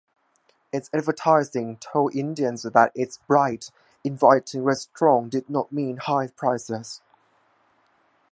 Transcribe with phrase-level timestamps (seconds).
[0.73, 3.69] Its advertising told Indians that its bright,
[4.03, 7.01] inviting restaurants did not mean high prices.